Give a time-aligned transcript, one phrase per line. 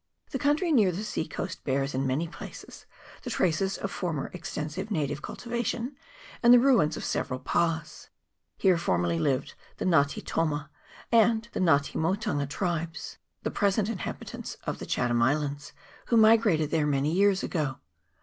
[0.31, 2.87] The country near the sea coast bears, in many places,
[3.21, 5.95] the traces of former extensive native cultiva tion,
[6.41, 8.09] and the ruins of several pas.
[8.57, 10.71] Here formerly lived the Nga te toma
[11.11, 15.71] and Nga te Motunga tribes, the present inhabitants of the Chatham Islands,
[16.07, 17.77] who migrated there many years ago.